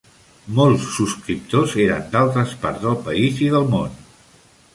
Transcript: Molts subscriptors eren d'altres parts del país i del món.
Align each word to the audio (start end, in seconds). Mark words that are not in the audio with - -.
Molts 0.59 0.87
subscriptors 0.95 1.75
eren 1.85 2.09
d'altres 2.15 2.57
parts 2.65 2.83
del 2.87 2.99
país 3.11 3.45
i 3.51 3.53
del 3.59 3.71
món. 3.77 3.95